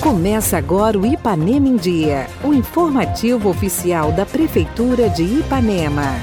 Começa 0.00 0.58
agora 0.58 0.98
o 0.98 1.06
Ipanema 1.06 1.68
em 1.68 1.76
Dia, 1.76 2.26
o 2.42 2.52
informativo 2.52 3.48
oficial 3.48 4.12
da 4.12 4.26
Prefeitura 4.26 5.08
de 5.08 5.22
Ipanema. 5.22 6.20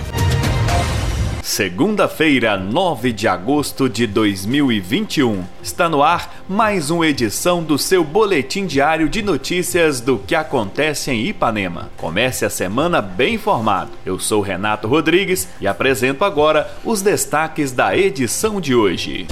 Segunda-feira, 1.41 2.55
9 2.57 3.11
de 3.11 3.27
agosto 3.27 3.89
de 3.89 4.05
2021. 4.05 5.43
Está 5.63 5.89
no 5.89 6.03
ar 6.03 6.43
mais 6.47 6.89
uma 6.89 7.07
edição 7.07 7.63
do 7.63 7.77
seu 7.77 8.03
boletim 8.03 8.65
diário 8.65 9.09
de 9.09 9.21
notícias 9.21 9.99
do 9.99 10.19
que 10.19 10.35
acontece 10.35 11.09
em 11.09 11.25
Ipanema. 11.25 11.89
Comece 11.97 12.45
a 12.45 12.49
semana 12.49 13.01
bem 13.01 13.33
informado. 13.33 13.91
Eu 14.05 14.19
sou 14.19 14.41
Renato 14.41 14.87
Rodrigues 14.87 15.49
e 15.59 15.67
apresento 15.67 16.23
agora 16.23 16.71
os 16.85 17.01
destaques 17.01 17.71
da 17.71 17.97
edição 17.97 18.61
de 18.61 18.75
hoje. 18.75 19.25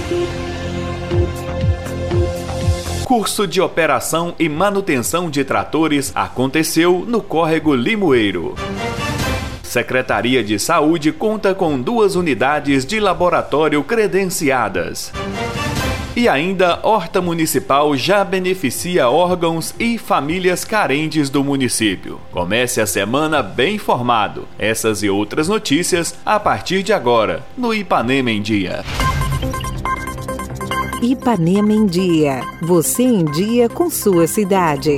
Curso 3.08 3.46
de 3.46 3.58
operação 3.58 4.34
e 4.38 4.50
manutenção 4.50 5.30
de 5.30 5.42
tratores 5.42 6.12
aconteceu 6.14 7.06
no 7.08 7.22
córrego 7.22 7.74
Limoeiro. 7.74 8.54
Secretaria 9.62 10.44
de 10.44 10.58
Saúde 10.58 11.10
conta 11.10 11.54
com 11.54 11.80
duas 11.80 12.16
unidades 12.16 12.84
de 12.84 13.00
laboratório 13.00 13.82
credenciadas. 13.82 15.10
E 16.14 16.28
ainda, 16.28 16.80
Horta 16.82 17.22
Municipal 17.22 17.96
já 17.96 18.22
beneficia 18.22 19.08
órgãos 19.08 19.74
e 19.78 19.96
famílias 19.96 20.62
carentes 20.62 21.30
do 21.30 21.42
município. 21.42 22.20
Comece 22.30 22.78
a 22.78 22.86
semana 22.86 23.42
bem 23.42 23.76
informado. 23.76 24.46
Essas 24.58 25.02
e 25.02 25.08
outras 25.08 25.48
notícias 25.48 26.14
a 26.26 26.38
partir 26.38 26.82
de 26.82 26.92
agora, 26.92 27.42
no 27.56 27.72
Ipanema 27.72 28.30
em 28.30 28.42
Dia. 28.42 28.84
Ipanema 31.02 31.72
em 31.72 31.86
Dia. 31.86 32.40
Você 32.60 33.04
em 33.04 33.24
dia 33.24 33.68
com 33.68 33.88
sua 33.88 34.26
cidade. 34.26 34.96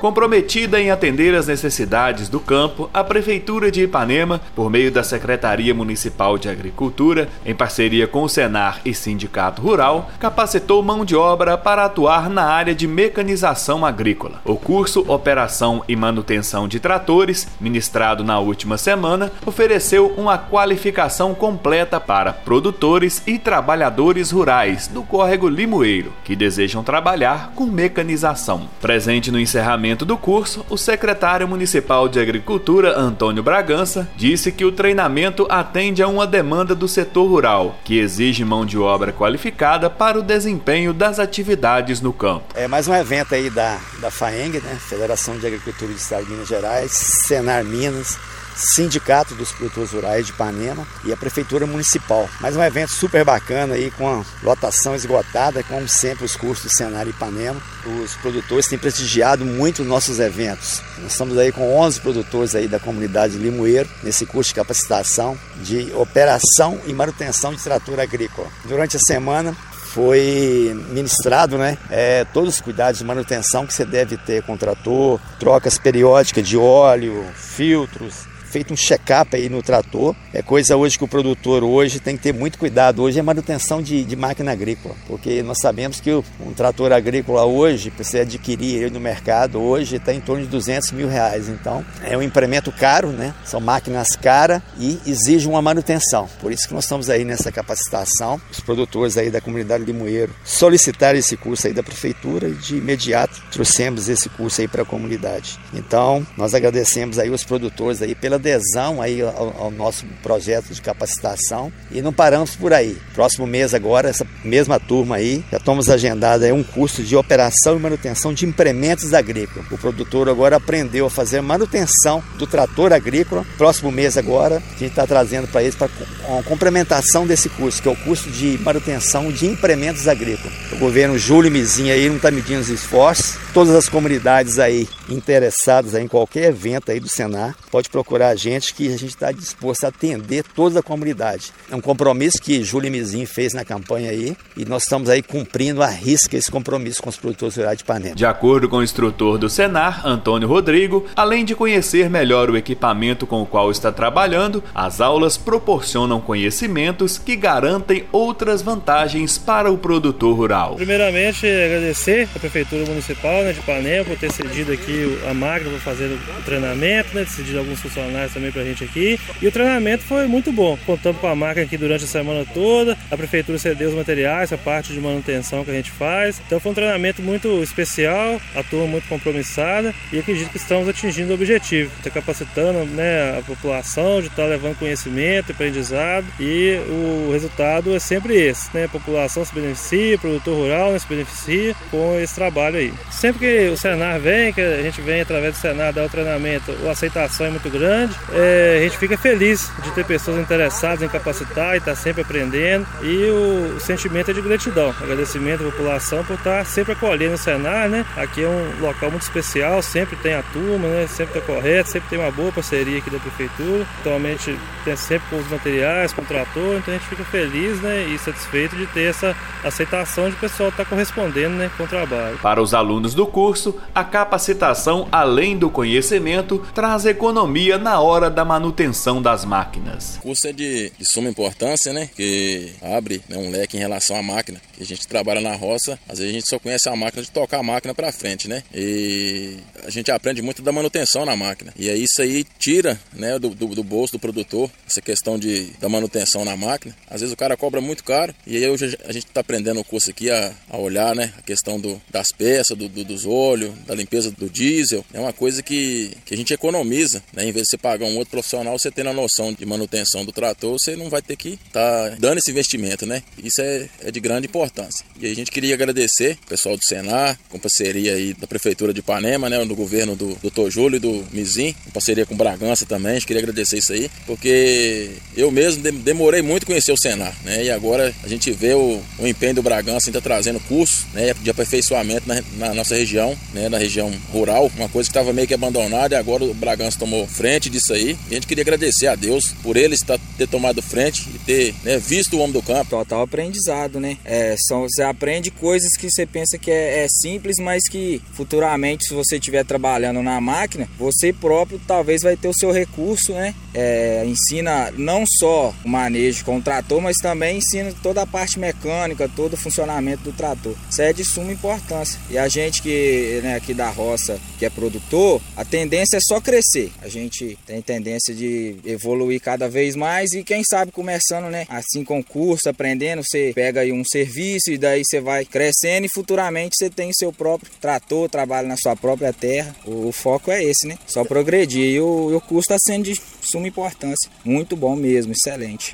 Comprometida 0.00 0.80
em 0.80 0.92
atender 0.92 1.34
as 1.34 1.48
necessidades 1.48 2.28
do 2.28 2.38
campo, 2.38 2.88
a 2.94 3.02
Prefeitura 3.02 3.68
de 3.68 3.82
Ipanema, 3.82 4.40
por 4.54 4.70
meio 4.70 4.92
da 4.92 5.02
Secretaria 5.02 5.74
Municipal 5.74 6.38
de 6.38 6.48
Agricultura, 6.48 7.28
em 7.44 7.52
parceria 7.52 8.06
com 8.06 8.22
o 8.22 8.28
Senar 8.28 8.80
e 8.84 8.94
Sindicato 8.94 9.60
Rural, 9.60 10.08
capacitou 10.20 10.84
mão 10.84 11.04
de 11.04 11.16
obra 11.16 11.58
para 11.58 11.84
atuar 11.84 12.30
na 12.30 12.44
área 12.44 12.76
de 12.76 12.86
mecanização 12.86 13.84
agrícola. 13.84 14.40
O 14.44 14.54
curso 14.54 15.04
Operação 15.08 15.82
e 15.88 15.96
Manutenção 15.96 16.68
de 16.68 16.78
Tratores, 16.78 17.48
ministrado 17.60 18.22
na 18.22 18.38
última 18.38 18.78
semana, 18.78 19.32
ofereceu 19.44 20.14
uma 20.16 20.38
qualificação 20.38 21.34
completa 21.34 21.98
para 21.98 22.32
produtores 22.32 23.20
e 23.26 23.36
trabalhadores 23.36 24.30
rurais 24.30 24.86
do 24.86 25.02
córrego 25.02 25.48
Limoeiro, 25.48 26.12
que 26.22 26.36
desejam 26.36 26.84
trabalhar 26.84 27.50
com 27.56 27.66
mecanização. 27.66 28.68
Presente 28.80 29.32
no 29.32 29.40
encerramento 29.40 29.87
do 30.04 30.16
curso, 30.16 30.64
o 30.68 30.76
secretário 30.76 31.46
municipal 31.46 32.08
de 32.08 32.20
Agricultura, 32.20 32.98
Antônio 32.98 33.42
Bragança, 33.42 34.08
disse 34.16 34.52
que 34.52 34.64
o 34.64 34.72
treinamento 34.72 35.46
atende 35.48 36.02
a 36.02 36.08
uma 36.08 36.26
demanda 36.26 36.74
do 36.74 36.88
setor 36.88 37.28
rural, 37.28 37.78
que 37.84 37.98
exige 37.98 38.44
mão 38.44 38.64
de 38.64 38.78
obra 38.78 39.12
qualificada 39.12 39.88
para 39.88 40.18
o 40.18 40.22
desempenho 40.22 40.92
das 40.92 41.18
atividades 41.18 42.00
no 42.00 42.12
campo. 42.12 42.46
É 42.54 42.66
mais 42.66 42.88
um 42.88 42.94
evento 42.94 43.34
aí 43.34 43.50
da, 43.50 43.78
da 44.00 44.10
FAENG, 44.10 44.60
né? 44.60 44.76
Federação 44.80 45.38
de 45.38 45.46
Agricultura 45.46 45.92
do 45.92 45.96
Estado 45.96 46.24
de 46.24 46.32
Minas 46.32 46.48
Gerais, 46.48 46.92
Senar 47.26 47.64
Minas, 47.64 48.18
Sindicato 48.58 49.36
dos 49.36 49.52
Produtores 49.52 49.92
Rurais 49.92 50.26
de 50.26 50.32
Ipanema 50.32 50.84
e 51.04 51.12
a 51.12 51.16
Prefeitura 51.16 51.64
Municipal. 51.64 52.28
Mais 52.40 52.56
um 52.56 52.62
evento 52.62 52.92
super 52.92 53.24
bacana 53.24 53.74
aí 53.74 53.90
com 53.92 54.08
a 54.08 54.24
lotação 54.42 54.96
esgotada, 54.96 55.62
como 55.62 55.88
sempre 55.88 56.24
os 56.24 56.34
cursos 56.34 56.64
do 56.64 56.76
Cenário 56.76 57.10
Ipanema. 57.10 57.60
Os 58.02 58.14
produtores 58.16 58.66
têm 58.66 58.76
prestigiado 58.76 59.44
muito 59.44 59.82
os 59.82 59.88
nossos 59.88 60.18
eventos. 60.18 60.82
Nós 60.98 61.12
estamos 61.12 61.38
aí 61.38 61.52
com 61.52 61.78
11 61.78 62.00
produtores 62.00 62.54
aí 62.56 62.66
da 62.66 62.80
comunidade 62.80 63.38
Limoeiro 63.38 63.88
nesse 64.02 64.26
curso 64.26 64.48
de 64.50 64.56
capacitação 64.56 65.38
de 65.62 65.92
operação 65.94 66.80
e 66.84 66.92
manutenção 66.92 67.54
de 67.54 67.62
trator 67.62 68.00
agrícola. 68.00 68.48
Durante 68.64 68.96
a 68.96 69.00
semana 69.00 69.56
foi 69.88 70.76
ministrado, 70.90 71.56
né? 71.56 71.78
É, 71.90 72.24
todos 72.24 72.54
os 72.54 72.60
cuidados 72.60 72.98
de 72.98 73.04
manutenção 73.04 73.66
que 73.66 73.72
você 73.72 73.84
deve 73.84 74.16
ter 74.16 74.42
com 74.42 74.54
o 74.54 74.58
trator, 74.58 75.20
trocas 75.38 75.78
periódicas 75.78 76.46
de 76.46 76.56
óleo, 76.56 77.24
filtros, 77.34 78.26
feito 78.48 78.72
um 78.72 78.76
check-up 78.76 79.36
aí 79.36 79.48
no 79.48 79.62
trator. 79.62 80.14
É 80.32 80.42
coisa 80.42 80.76
hoje 80.76 80.98
que 80.98 81.04
o 81.04 81.08
produtor 81.08 81.62
hoje 81.62 82.00
tem 82.00 82.16
que 82.16 82.22
ter 82.22 82.34
muito 82.34 82.58
cuidado. 82.58 83.02
Hoje 83.02 83.18
é 83.18 83.22
manutenção 83.22 83.82
de, 83.82 84.04
de 84.04 84.16
máquina 84.16 84.52
agrícola, 84.52 84.94
porque 85.06 85.42
nós 85.42 85.58
sabemos 85.60 86.00
que 86.00 86.12
um 86.12 86.52
trator 86.54 86.92
agrícola 86.92 87.44
hoje, 87.44 87.90
para 87.90 88.04
você 88.04 88.20
adquirir 88.20 88.82
ele 88.82 88.90
no 88.90 89.00
mercado, 89.00 89.60
hoje 89.60 89.96
está 89.96 90.12
em 90.12 90.20
torno 90.20 90.44
de 90.44 90.50
200 90.50 90.92
mil 90.92 91.08
reais. 91.08 91.48
Então 91.48 91.84
é 92.02 92.16
um 92.16 92.22
implemento 92.22 92.72
caro, 92.72 93.08
né? 93.08 93.34
São 93.44 93.60
máquinas 93.60 94.16
caras 94.16 94.62
e 94.78 94.98
exige 95.06 95.46
uma 95.46 95.60
manutenção. 95.60 96.28
Por 96.40 96.52
isso 96.52 96.66
que 96.66 96.74
nós 96.74 96.84
estamos 96.84 97.10
aí 97.10 97.24
nessa 97.24 97.52
capacitação. 97.52 98.40
Os 98.50 98.60
produtores 98.60 99.16
aí 99.16 99.30
da 99.30 99.40
comunidade 99.40 99.84
Limoeiro 99.84 100.34
solicitaram 100.44 101.18
esse 101.18 101.36
curso 101.36 101.66
aí 101.66 101.72
da 101.72 101.82
prefeitura 101.82 102.48
e 102.48 102.54
de 102.54 102.76
imediato 102.76 103.42
trouxemos 103.50 104.08
esse 104.08 104.28
curso 104.28 104.60
aí 104.60 104.68
para 104.68 104.82
a 104.82 104.86
comunidade. 104.86 105.58
Então 105.74 106.26
nós 106.36 106.54
agradecemos 106.54 107.18
aí 107.18 107.30
os 107.30 107.44
produtores 107.44 108.00
aí 108.02 108.14
pela 108.14 108.37
adesão 108.38 109.02
aí 109.02 109.20
ao, 109.20 109.54
ao, 109.58 109.70
nosso 109.70 110.06
projeto 110.22 110.72
de 110.72 110.80
capacitação 110.80 111.72
e 111.90 112.00
não 112.00 112.12
paramos 112.12 112.56
por 112.56 112.72
aí. 112.72 112.96
Próximo 113.14 113.46
mês 113.46 113.74
agora, 113.74 114.08
essa 114.08 114.26
mesma 114.44 114.80
turma 114.80 115.16
aí, 115.16 115.44
já 115.50 115.58
estamos 115.58 115.88
agendado 115.88 116.44
aí 116.44 116.52
um 116.52 116.62
curso 116.62 117.02
de 117.02 117.14
operação 117.16 117.76
e 117.76 117.80
manutenção 117.80 118.32
de 118.32 118.46
implementos 118.46 119.12
agrícolas. 119.14 119.70
O 119.70 119.78
produtor 119.78 120.28
agora 120.28 120.56
aprendeu 120.56 121.06
a 121.06 121.10
fazer 121.10 121.40
manutenção 121.40 122.22
do 122.38 122.46
trator 122.46 122.92
agrícola. 122.92 123.44
Próximo 123.56 123.92
mês 123.92 124.16
agora, 124.16 124.56
a 124.56 124.78
gente 124.78 124.86
está 124.90 125.06
trazendo 125.06 125.48
para 125.48 125.62
eles 125.62 125.74
para 125.74 125.88
uma 126.28 126.42
complementação 126.42 127.26
desse 127.26 127.48
curso, 127.48 127.82
que 127.82 127.88
é 127.88 127.90
o 127.90 127.96
curso 127.96 128.30
de 128.30 128.58
manutenção 128.58 129.30
de 129.30 129.46
implementos 129.46 130.08
agrícolas. 130.08 130.52
O 130.72 130.76
governo 130.76 131.18
Júlio 131.18 131.50
Mizinha 131.50 131.94
aí 131.94 132.08
não 132.08 132.16
está 132.16 132.30
medindo 132.30 132.60
os 132.60 132.68
esforços. 132.68 133.36
Todas 133.52 133.74
as 133.74 133.88
comunidades 133.88 134.58
aí 134.58 134.86
interessadas 135.08 135.94
aí 135.94 136.04
em 136.04 136.08
qualquer 136.08 136.50
evento 136.50 136.92
aí 136.92 137.00
do 137.00 137.08
Senar, 137.08 137.56
pode 137.70 137.88
procurar 137.88 138.28
a 138.28 138.34
gente 138.34 138.74
que 138.74 138.88
a 138.88 138.96
gente 138.96 139.06
está 139.06 139.32
disposto 139.32 139.84
a 139.84 139.88
atender 139.88 140.44
toda 140.54 140.80
a 140.80 140.82
comunidade. 140.82 141.50
É 141.70 141.74
um 141.74 141.80
compromisso 141.80 142.40
que 142.40 142.62
Júlio 142.62 142.90
Mizin 142.90 143.24
fez 143.24 143.54
na 143.54 143.64
campanha 143.64 144.10
aí 144.10 144.36
e 144.56 144.64
nós 144.64 144.82
estamos 144.82 145.08
aí 145.08 145.22
cumprindo 145.22 145.82
a 145.82 145.88
risca 145.88 146.36
esse 146.36 146.50
compromisso 146.50 147.02
com 147.02 147.08
os 147.08 147.16
produtores 147.16 147.56
rurais 147.56 147.78
de 147.78 147.84
Panema. 147.84 148.14
De 148.14 148.26
acordo 148.26 148.68
com 148.68 148.76
o 148.76 148.82
instrutor 148.82 149.38
do 149.38 149.48
Senar, 149.48 150.06
Antônio 150.06 150.46
Rodrigo, 150.46 151.06
além 151.16 151.44
de 151.44 151.54
conhecer 151.54 152.10
melhor 152.10 152.50
o 152.50 152.56
equipamento 152.56 153.26
com 153.26 153.42
o 153.42 153.46
qual 153.46 153.70
está 153.70 153.90
trabalhando, 153.90 154.62
as 154.74 155.00
aulas 155.00 155.36
proporcionam 155.36 156.20
conhecimentos 156.20 157.16
que 157.16 157.34
garantem 157.34 158.04
outras 158.12 158.60
vantagens 158.60 159.38
para 159.38 159.70
o 159.70 159.78
produtor 159.78 160.36
rural. 160.36 160.76
Primeiramente, 160.76 161.46
agradecer 161.46 162.28
a 162.36 162.38
Prefeitura 162.38 162.84
Municipal 162.84 163.37
né, 163.42 163.52
de 163.52 163.60
Panema 163.60 164.04
por 164.04 164.16
ter 164.16 164.32
cedido 164.32 164.72
aqui 164.72 165.18
a 165.28 165.34
máquina 165.34 165.70
para 165.70 165.80
fazer 165.80 166.06
o 166.06 166.42
treinamento, 166.44 167.14
né, 167.14 167.24
cedido 167.24 167.58
alguns 167.58 167.80
funcionários 167.80 168.32
também 168.32 168.50
pra 168.50 168.64
gente 168.64 168.84
aqui. 168.84 169.18
E 169.40 169.46
o 169.46 169.52
treinamento 169.52 170.04
foi 170.04 170.26
muito 170.26 170.52
bom. 170.52 170.78
Contamos 170.86 171.20
com 171.20 171.26
a 171.26 171.34
máquina 171.34 171.66
aqui 171.66 171.76
durante 171.76 172.04
a 172.04 172.08
semana 172.08 172.44
toda. 172.52 172.96
A 173.10 173.16
prefeitura 173.16 173.58
cedeu 173.58 173.88
os 173.88 173.94
materiais, 173.94 174.52
a 174.52 174.58
parte 174.58 174.92
de 174.92 175.00
manutenção 175.00 175.64
que 175.64 175.70
a 175.70 175.74
gente 175.74 175.90
faz. 175.90 176.40
Então 176.46 176.60
foi 176.60 176.72
um 176.72 176.74
treinamento 176.74 177.22
muito 177.22 177.62
especial, 177.62 178.40
a 178.54 178.62
turma 178.62 178.86
muito 178.86 179.08
compromissada 179.08 179.94
e 180.12 180.18
acredito 180.18 180.50
que 180.50 180.56
estamos 180.56 180.88
atingindo 180.88 181.30
o 181.32 181.34
objetivo, 181.34 181.90
está 181.96 182.10
capacitando 182.10 182.84
né, 182.84 183.38
a 183.38 183.42
população, 183.42 184.20
de 184.20 184.28
estar 184.28 184.44
tá 184.44 184.48
levando 184.48 184.78
conhecimento, 184.78 185.52
aprendizado 185.52 186.26
e 186.40 186.78
o 186.88 187.30
resultado 187.32 187.94
é 187.94 187.98
sempre 187.98 188.36
esse, 188.36 188.68
né? 188.74 188.84
A 188.84 188.88
população 188.88 189.44
se 189.44 189.54
beneficia, 189.54 190.16
o 190.16 190.18
produtor 190.18 190.56
rural 190.56 190.92
né, 190.92 190.98
se 190.98 191.06
beneficia 191.06 191.74
com 191.90 192.18
esse 192.18 192.34
trabalho 192.34 192.76
aí. 192.76 192.92
Sempre 193.10 193.27
que 193.36 193.68
o 193.68 193.76
Senar 193.76 194.20
vem, 194.20 194.52
que 194.52 194.60
a 194.60 194.82
gente 194.82 195.00
vem 195.00 195.20
através 195.20 195.54
do 195.54 195.58
Senar 195.58 195.92
dar 195.92 196.04
o 196.04 196.08
treinamento, 196.08 196.72
a 196.86 196.90
aceitação 196.92 197.46
é 197.46 197.50
muito 197.50 197.68
grande 197.68 197.88
grande. 197.88 198.14
É, 198.32 198.78
a 198.78 198.82
gente 198.82 198.98
fica 198.98 199.16
feliz 199.16 199.70
de 199.82 199.90
ter 199.92 200.04
pessoas 200.04 200.38
interessadas 200.38 201.02
em 201.02 201.08
capacitar 201.08 201.74
e 201.74 201.78
estar 201.78 201.92
tá 201.92 201.96
sempre 201.96 202.22
aprendendo. 202.22 202.86
E 203.02 203.30
o, 203.30 203.76
o, 203.76 203.80
sentimento 203.80 204.30
é 204.30 204.34
de 204.34 204.42
gratidão, 204.42 204.94
agradecimento 205.00 205.62
à 205.62 205.70
população 205.70 206.24
por 206.24 206.34
estar 206.34 206.58
tá 206.58 206.64
sempre 206.64 206.92
acolhendo 206.92 207.34
o 207.34 207.38
Senar, 207.38 207.88
né? 207.88 208.04
Aqui 208.16 208.42
é 208.42 208.48
um 208.48 208.80
local 208.80 209.10
muito 209.10 209.22
especial, 209.22 209.80
sempre 209.82 210.16
tem 210.16 210.34
a 210.34 210.42
turma, 210.42 210.88
né? 210.88 211.06
Sempre 211.06 211.38
está 211.38 211.52
correto, 211.52 211.90
sempre 211.90 212.08
tem 212.08 212.18
uma 212.18 212.30
boa 212.30 212.52
parceria 212.52 212.98
aqui 212.98 213.10
da 213.10 213.18
prefeitura. 213.18 213.86
Atualmente 214.00 214.56
tem 214.84 214.96
sempre 214.96 215.28
com 215.30 215.38
os 215.38 215.48
materiais, 215.48 216.12
com 216.12 216.22
o 216.22 216.24
trator, 216.24 216.76
então 216.76 216.94
a 216.94 216.98
gente 216.98 217.08
fica 217.08 217.24
feliz, 217.24 217.80
né? 217.80 218.06
E 218.08 218.18
satisfeito 218.18 218.76
de 218.76 218.86
ter 218.86 219.04
essa 219.04 219.36
aceitação 219.64 220.28
de 220.28 220.36
o 220.36 220.38
pessoal 220.38 220.68
estar 220.68 220.84
tá 220.84 220.90
correspondendo, 220.90 221.56
né? 221.56 221.70
Com 221.76 221.84
o 221.84 221.88
trabalho. 221.88 222.38
Para 222.38 222.60
os 222.60 222.74
alunos 222.74 223.14
do 223.18 223.26
curso, 223.26 223.74
a 223.92 224.04
capacitação, 224.04 225.08
além 225.10 225.58
do 225.58 225.68
conhecimento, 225.68 226.64
traz 226.72 227.04
economia 227.04 227.76
na 227.76 228.00
hora 228.00 228.30
da 228.30 228.44
manutenção 228.44 229.20
das 229.20 229.44
máquinas. 229.44 230.18
O 230.18 230.20
curso 230.20 230.46
é 230.46 230.52
de, 230.52 230.92
de 230.96 231.04
suma 231.04 231.28
importância, 231.28 231.92
né? 231.92 232.08
Que 232.14 232.72
abre 232.80 233.20
né, 233.28 233.36
um 233.36 233.50
leque 233.50 233.76
em 233.76 233.80
relação 233.80 234.16
à 234.16 234.22
máquina. 234.22 234.60
A 234.80 234.84
gente 234.84 235.08
trabalha 235.08 235.40
na 235.40 235.56
roça, 235.56 235.98
às 236.08 236.18
vezes 236.18 236.32
a 236.32 236.38
gente 236.38 236.48
só 236.48 236.60
conhece 236.60 236.88
a 236.88 236.94
máquina 236.94 237.20
de 237.20 237.30
tocar 237.32 237.58
a 237.58 237.62
máquina 237.64 237.92
para 237.92 238.12
frente, 238.12 238.46
né? 238.48 238.62
E 238.72 239.56
a 239.84 239.90
gente 239.90 240.12
aprende 240.12 240.40
muito 240.40 240.62
da 240.62 240.70
manutenção 240.70 241.24
na 241.24 241.34
máquina. 241.34 241.72
E 241.76 241.90
aí 241.90 242.04
isso 242.04 242.22
aí 242.22 242.44
tira, 242.56 243.00
né, 243.12 243.36
do, 243.36 243.48
do, 243.50 243.66
do 243.66 243.82
bolso 243.82 244.12
do 244.12 244.20
produtor 244.20 244.70
essa 244.86 245.00
questão 245.00 245.36
de 245.36 245.72
da 245.80 245.88
manutenção 245.88 246.44
na 246.44 246.56
máquina. 246.56 246.94
Às 247.10 247.20
vezes 247.20 247.34
o 247.34 247.36
cara 247.36 247.56
cobra 247.56 247.80
muito 247.80 248.04
caro 248.04 248.32
e 248.46 248.56
aí 248.56 248.68
hoje 248.68 248.96
a 249.04 249.12
gente 249.12 249.26
está 249.26 249.40
aprendendo 249.40 249.80
o 249.80 249.84
curso 249.84 250.08
aqui 250.08 250.30
a, 250.30 250.52
a, 250.70 250.78
olhar, 250.78 251.16
né, 251.16 251.32
a 251.36 251.42
questão 251.42 251.80
do, 251.80 252.00
das 252.08 252.28
peças, 252.28 252.76
do, 252.76 252.88
do, 252.88 253.07
dos 253.08 253.26
olhos, 253.26 253.72
da 253.86 253.94
limpeza 253.94 254.30
do 254.30 254.48
diesel. 254.48 255.04
É 255.12 255.18
uma 255.18 255.32
coisa 255.32 255.62
que, 255.62 256.12
que 256.24 256.34
a 256.34 256.36
gente 256.36 256.52
economiza, 256.52 257.22
né? 257.32 257.44
Em 257.44 257.52
vez 257.52 257.64
de 257.64 257.70
você 257.70 257.78
pagar 257.78 258.06
um 258.06 258.16
outro 258.16 258.30
profissional, 258.30 258.78
você 258.78 258.90
tendo 258.90 259.10
a 259.10 259.12
noção 259.12 259.52
de 259.52 259.64
manutenção 259.66 260.24
do 260.24 260.32
trator, 260.32 260.78
você 260.78 260.94
não 260.94 261.08
vai 261.08 261.22
ter 261.22 261.36
que 261.36 261.58
estar 261.66 262.10
tá 262.10 262.16
dando 262.18 262.38
esse 262.38 262.50
investimento, 262.50 263.06
né? 263.06 263.22
Isso 263.42 263.60
é, 263.60 263.88
é 264.04 264.10
de 264.10 264.20
grande 264.20 264.46
importância. 264.46 265.04
E 265.20 265.26
a 265.26 265.34
gente 265.34 265.50
queria 265.50 265.74
agradecer 265.74 266.38
o 266.44 266.48
pessoal 266.48 266.76
do 266.76 266.84
Senar, 266.84 267.38
com 267.48 267.58
parceria 267.58 268.14
aí 268.14 268.34
da 268.34 268.46
Prefeitura 268.46 268.92
de 268.92 269.00
Ipanema, 269.00 269.48
né, 269.48 269.64
do 269.64 269.74
governo 269.74 270.14
do 270.14 270.36
Dr. 270.42 270.70
Júlio 270.70 270.96
e 270.96 271.00
do 271.00 271.26
Mizim, 271.32 271.74
em 271.86 271.90
parceria 271.90 272.26
com 272.26 272.36
Bragança 272.36 272.84
também. 272.84 273.12
A 273.12 273.14
gente 273.14 273.26
queria 273.26 273.42
agradecer 273.42 273.78
isso 273.78 273.92
aí, 273.92 274.10
porque 274.26 275.10
eu 275.36 275.50
mesmo 275.50 275.82
demorei 275.92 276.42
muito 276.42 276.66
conhecer 276.66 276.92
o 276.92 276.96
Senar, 276.96 277.34
né? 277.44 277.64
E 277.64 277.70
agora 277.70 278.14
a 278.22 278.28
gente 278.28 278.50
vê 278.52 278.74
o, 278.74 279.00
o 279.18 279.26
empenho 279.26 279.54
do 279.54 279.62
Bragança 279.62 280.08
ainda 280.08 280.20
trazendo 280.20 280.60
curso, 280.60 281.06
né, 281.12 281.34
de 281.34 281.50
aperfeiçoamento 281.50 282.28
na, 282.28 282.42
na 282.58 282.74
nossa 282.74 282.97
região, 282.98 283.36
né, 283.52 283.68
na 283.68 283.78
região 283.78 284.12
rural, 284.32 284.70
uma 284.76 284.88
coisa 284.88 285.08
que 285.08 285.16
estava 285.16 285.32
meio 285.32 285.46
que 285.46 285.54
abandonada 285.54 286.14
e 286.14 286.18
agora 286.18 286.44
o 286.44 286.54
Bragança 286.54 286.98
tomou 286.98 287.26
frente 287.26 287.70
disso 287.70 287.92
aí. 287.92 288.16
E 288.28 288.32
a 288.32 288.34
gente 288.34 288.46
queria 288.46 288.62
agradecer 288.62 289.06
a 289.06 289.14
Deus 289.14 289.52
por 289.62 289.76
ele 289.76 289.94
estar, 289.94 290.18
ter 290.36 290.48
tomado 290.48 290.82
frente 290.82 291.28
e 291.34 291.38
ter 291.38 291.74
né, 291.82 291.98
visto 291.98 292.36
o 292.36 292.40
homem 292.40 292.52
do 292.52 292.62
campo. 292.62 292.90
Total 292.90 293.22
aprendizado, 293.22 294.00
né? 294.00 294.16
É, 294.24 294.56
são, 294.58 294.82
você 294.82 295.02
aprende 295.02 295.50
coisas 295.50 295.96
que 295.96 296.10
você 296.10 296.26
pensa 296.26 296.58
que 296.58 296.70
é, 296.70 297.04
é 297.04 297.06
simples, 297.08 297.56
mas 297.58 297.88
que 297.88 298.20
futuramente, 298.32 299.08
se 299.08 299.14
você 299.14 299.36
estiver 299.36 299.64
trabalhando 299.64 300.22
na 300.22 300.40
máquina, 300.40 300.88
você 300.98 301.32
próprio 301.32 301.80
talvez 301.86 302.22
vai 302.22 302.36
ter 302.36 302.48
o 302.48 302.54
seu 302.54 302.70
recurso, 302.70 303.32
né? 303.32 303.54
É, 303.80 304.24
ensina 304.26 304.90
não 304.96 305.24
só 305.24 305.72
o 305.84 305.88
manejo 305.88 306.44
com 306.44 306.58
o 306.58 306.62
trator, 306.62 307.00
mas 307.00 307.16
também 307.18 307.58
ensina 307.58 307.94
toda 308.02 308.22
a 308.22 308.26
parte 308.26 308.58
mecânica, 308.58 309.30
todo 309.36 309.54
o 309.54 309.56
funcionamento 309.56 310.24
do 310.24 310.32
trator. 310.32 310.74
Isso 310.90 311.00
é 311.00 311.12
de 311.12 311.24
suma 311.24 311.52
importância. 311.52 312.18
E 312.28 312.36
a 312.36 312.48
gente 312.48 312.82
que 312.82 313.38
né, 313.40 313.54
aqui 313.54 313.72
da 313.72 313.88
roça, 313.88 314.36
que 314.58 314.66
é 314.66 314.70
produtor, 314.70 315.40
a 315.56 315.64
tendência 315.64 316.16
é 316.16 316.20
só 316.20 316.40
crescer. 316.40 316.90
A 317.00 317.08
gente 317.08 317.56
tem 317.64 317.80
tendência 317.80 318.34
de 318.34 318.76
evoluir 318.84 319.40
cada 319.40 319.68
vez 319.68 319.94
mais 319.94 320.32
e 320.32 320.42
quem 320.42 320.62
sabe 320.68 320.90
começando, 320.90 321.48
né? 321.48 321.64
Assim 321.68 322.02
com 322.02 322.20
curso, 322.20 322.68
aprendendo, 322.68 323.22
você 323.22 323.52
pega 323.54 323.82
aí 323.82 323.92
um 323.92 324.02
serviço 324.04 324.72
e 324.72 324.78
daí 324.78 325.02
você 325.04 325.20
vai 325.20 325.44
crescendo 325.44 326.06
e 326.06 326.12
futuramente 326.12 326.74
você 326.76 326.90
tem 326.90 327.12
seu 327.12 327.32
próprio 327.32 327.70
trator, 327.80 328.28
trabalha 328.28 328.66
na 328.66 328.76
sua 328.76 328.96
própria 328.96 329.32
terra. 329.32 329.76
O, 329.86 330.08
o 330.08 330.12
foco 330.12 330.50
é 330.50 330.64
esse, 330.64 330.84
né? 330.88 330.98
Só 331.06 331.24
progredir. 331.24 331.94
E 331.94 332.00
o, 332.00 332.36
o 332.36 332.40
curso 332.40 332.72
está 332.72 332.76
sendo 332.78 333.04
de 333.04 333.20
suma 333.40 333.68
importância. 333.68 334.30
Muito 334.44 334.76
bom 334.76 334.96
mesmo, 334.96 335.32
excelente. 335.32 335.92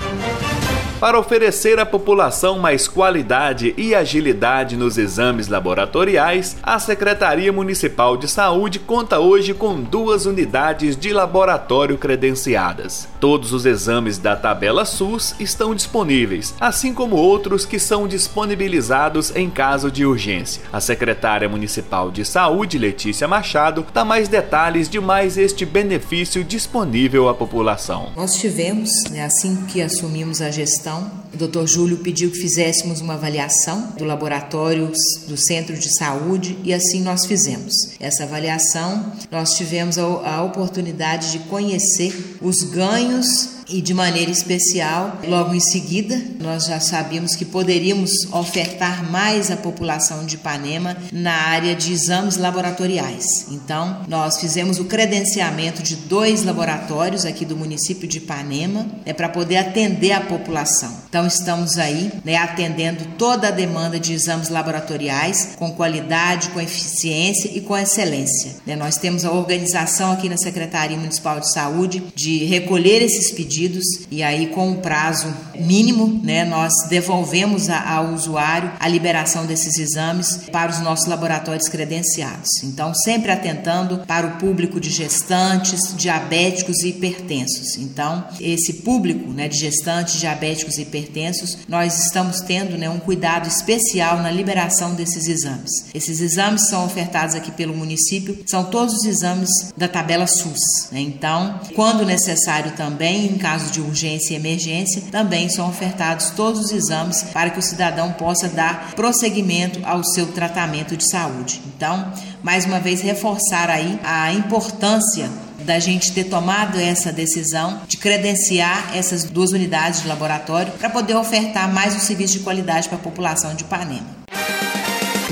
Para 1.05 1.21
oferecer 1.21 1.79
à 1.79 1.85
população 1.85 2.59
mais 2.59 2.89
qualidade 2.89 3.75
e 3.77 3.95
agilidade 3.95 4.75
nos 4.75 4.97
exames 4.97 5.49
laboratoriais, 5.49 6.57
a 6.63 6.79
Secretaria 6.79 7.53
Municipal 7.53 8.17
de 8.17 8.27
Saúde 8.27 8.79
conta 8.79 9.21
hoje 9.21 9.53
com 9.53 9.83
duas 9.83 10.25
unidades 10.25 10.97
de 10.97 11.13
laboratório 11.13 11.99
credenciadas. 11.99 13.07
Todos 13.21 13.53
os 13.53 13.67
exames 13.67 14.17
da 14.17 14.35
tabela 14.35 14.87
SUS 14.87 15.35
estão 15.39 15.75
disponíveis, 15.75 16.55
assim 16.59 16.95
como 16.95 17.17
outros 17.17 17.67
que 17.67 17.79
são 17.79 18.09
disponibilizados 18.09 19.31
em 19.37 19.51
caso 19.51 19.91
de 19.91 20.07
urgência. 20.07 20.63
A 20.73 20.81
secretária 20.81 21.51
municipal 21.51 22.11
de 22.11 22.25
Saúde, 22.25 22.79
Letícia 22.79 23.29
Machado, 23.29 23.85
dá 23.93 24.07
mais 24.07 24.27
detalhes 24.27 24.89
de 24.89 24.99
mais 25.01 25.37
este 25.37 25.67
benefício 25.67 26.43
disponível 26.43 27.29
à 27.29 27.35
população. 27.35 28.11
Nós 28.17 28.37
tivemos, 28.37 28.89
né, 29.11 29.23
assim 29.23 29.67
que 29.67 29.83
assumimos 29.83 30.41
a 30.41 30.51
gestão, 30.51 30.94
o 31.03 31.37
Dr. 31.37 31.67
Júlio 31.67 31.99
pediu 31.99 32.31
que 32.31 32.39
fizéssemos 32.39 33.01
uma 33.01 33.15
avaliação 33.15 33.93
do 33.99 34.05
laboratório 34.05 34.93
do 35.27 35.37
centro 35.37 35.77
de 35.77 35.97
saúde 35.99 36.57
e 36.63 36.73
assim 36.73 37.03
nós 37.03 37.27
fizemos. 37.27 37.75
Essa 37.99 38.25
avaliação, 38.25 39.13
nós 39.31 39.55
tivemos 39.55 39.99
a, 39.99 40.43
oportunidade 40.43 41.33
de 41.33 41.39
conhecer 41.41 42.39
os 42.41 42.63
ganhos 42.63 43.49
e 43.69 43.81
de 43.81 43.95
maneira 43.95 44.31
especial, 44.31 45.21
logo 45.27 45.55
em 45.55 45.61
seguida, 45.61 46.21
nós 46.41 46.67
já 46.67 46.81
sabíamos 46.81 47.35
que 47.35 47.45
poderíamos 47.45 48.11
ofertar 48.33 49.09
mais 49.11 49.51
à 49.51 49.57
população 49.57 50.25
de 50.27 50.35
Ipanema 50.37 50.97
na 51.13 51.33
área 51.33 51.75
de 51.75 51.93
exames 51.93 52.37
laboratoriais. 52.37 53.47
Então, 53.51 54.03
nós 54.09 54.39
fizemos 54.39 54.79
o 54.79 54.85
credenciamento 54.85 55.83
de 55.83 55.97
dois 55.97 56.45
laboratórios 56.45 57.25
aqui 57.25 57.45
do 57.45 57.57
município 57.57 58.07
de 58.07 58.19
Ipanema, 58.19 58.87
né, 59.05 59.13
para 59.13 59.29
poder 59.29 59.57
atender 59.57 60.13
a 60.13 60.21
população. 60.21 60.95
Então, 61.09 61.27
estamos 61.27 61.79
aí 61.79 62.13
né, 62.25 62.37
atendendo 62.37 63.05
toda 63.17 63.49
a 63.49 63.53
demanda 63.53 63.99
de 63.99 64.13
exames 64.13 64.49
laboratoriais 64.49 65.51
com 65.57 65.73
qualidade, 65.73 66.49
com 66.51 66.61
eficiência 66.61 67.51
e 67.55 67.61
com 67.61 67.77
excelência. 67.77 68.57
Né, 68.67 68.77
nós 68.77 68.97
temos 68.97 69.25
a 69.25 69.31
organização 69.31 70.13
aqui 70.13 70.29
na 70.29 70.37
Secretaria 70.37 70.97
Municipal 70.97 71.41
de 71.41 71.51
Saúde 71.53 72.03
de 72.15 72.45
recolher 72.45 73.03
esses 73.03 73.31
pedidos 73.31 73.54
pedidos 73.55 73.85
e 74.11 74.23
aí 74.23 74.49
com 74.49 74.71
um 74.71 74.77
prazo 74.77 75.33
mínimo, 75.55 76.21
né, 76.23 76.45
nós 76.45 76.73
devolvemos 76.89 77.69
a, 77.69 77.97
ao 77.97 78.13
usuário 78.13 78.73
a 78.81 78.89
liberação 78.89 79.47
desses 79.47 79.79
exames 79.79 80.49
para 80.51 80.71
os 80.71 80.81
nossos 80.81 81.07
laboratórios 81.07 81.69
credenciados. 81.69 82.49
Então, 82.65 82.93
sempre 82.95 83.31
atentando 83.31 83.99
para 84.07 84.27
o 84.27 84.37
público 84.39 84.81
de 84.81 84.91
gestantes, 84.91 85.95
diabéticos 85.97 86.83
e 86.83 86.89
hipertensos. 86.89 87.79
Então, 87.79 88.25
esse 88.41 88.75
público, 88.75 89.31
né, 89.31 89.49
de 89.49 89.59
gestantes, 89.59 90.19
diabéticos 90.19 90.77
e 90.79 90.83
hipertensos, 90.83 91.59
nós 91.69 92.05
estamos 92.05 92.41
tendo, 92.41 92.77
né, 92.77 92.91
um 92.91 92.99
cuidado 92.99 93.49
especial 93.49 94.21
na 94.21 94.31
liberação 94.31 94.95
desses 94.95 95.29
exames. 95.29 95.71
Esses 95.95 96.21
exames 96.21 96.69
são 96.69 96.85
ofertados 96.85 97.35
aqui 97.35 97.53
pelo 97.53 97.77
município, 97.77 98.43
são 98.47 98.65
todos 98.65 98.95
os 98.95 99.05
exames 99.05 99.49
da 99.77 99.87
tabela 99.87 100.27
SUS. 100.27 100.91
Né? 100.91 101.01
Então, 101.01 101.61
quando 101.75 102.05
necessário 102.05 102.73
também, 102.73 103.39
caso 103.45 103.71
de 103.71 103.79
urgência 103.79 104.33
e 104.33 104.37
emergência, 104.37 105.03
também 105.13 105.51
são 105.51 105.69
ofertados 105.69 106.31
todos 106.31 106.61
os 106.61 106.73
exames 106.73 107.25
para 107.25 107.51
que 107.51 107.59
o 107.59 107.63
cidadão 107.63 108.11
possa 108.15 108.49
dar 108.49 108.93
prosseguimento 108.97 109.81
ao 109.85 110.03
seu 110.03 110.29
tratamento 110.29 110.97
de 110.97 111.07
saúde. 111.07 111.61
Então, 111.67 112.11
mais 112.43 112.65
uma 112.65 112.81
vez, 112.81 113.03
reforçar 113.03 113.69
aí 113.69 114.01
a 114.03 114.33
importância 114.33 115.31
da 115.59 115.79
gente 115.79 116.13
ter 116.13 116.25
tomado 116.25 116.81
essa 116.81 117.13
decisão 117.13 117.83
de 117.87 117.99
credenciar 117.99 118.97
essas 118.97 119.25
duas 119.25 119.53
unidades 119.53 120.01
de 120.01 120.09
laboratório 120.09 120.73
para 120.73 120.89
poder 120.89 121.15
ofertar 121.15 121.71
mais 121.71 121.95
um 121.95 122.01
serviço 122.01 122.39
de 122.39 122.45
qualidade 122.45 122.89
para 122.89 122.97
a 122.97 123.03
população 123.03 123.55
de 123.55 123.63
Ipanema. 123.63 124.24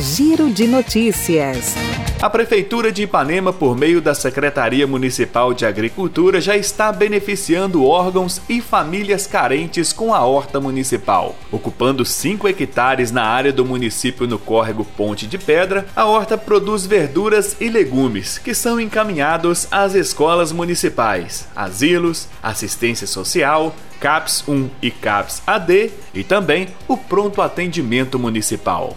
Giro 0.03 0.51
de 0.51 0.67
notícias. 0.67 1.77
A 2.21 2.29
Prefeitura 2.29 2.91
de 2.91 3.05
Ipanema, 3.05 3.53
por 3.53 3.77
meio 3.77 4.01
da 4.01 4.17
Secretaria 4.17 4.85
Municipal 4.85 5.55
de 5.55 5.65
Agricultura, 5.65 6.41
já 6.41 6.57
está 6.57 6.91
beneficiando 6.91 7.85
órgãos 7.85 8.43
e 8.49 8.61
famílias 8.61 9.29
carentes 9.29 9.93
com 9.93 10.13
a 10.13 10.25
horta 10.25 10.59
municipal. 10.59 11.37
Ocupando 11.53 12.05
5 12.05 12.49
hectares 12.49 13.13
na 13.13 13.23
área 13.23 13.53
do 13.53 13.65
município 13.65 14.27
no 14.27 14.41
córrego 14.41 14.85
Ponte 14.85 15.25
de 15.25 15.39
Pedra, 15.39 15.87
a 15.95 16.05
horta 16.05 16.37
produz 16.37 16.85
verduras 16.85 17.57
e 17.61 17.69
legumes 17.69 18.39
que 18.39 18.57
são 18.57 18.81
encaminhados 18.81 19.69
às 19.71 19.95
escolas 19.95 20.51
municipais, 20.51 21.47
asilos, 21.55 22.27
assistência 22.43 23.07
social, 23.07 23.73
CAPS 24.01 24.43
1 24.49 24.69
e 24.83 24.91
CAPS 24.91 25.43
AD 25.47 25.93
e 26.13 26.25
também 26.25 26.67
o 26.89 26.97
pronto 26.97 27.41
atendimento 27.41 28.19
municipal. 28.19 28.97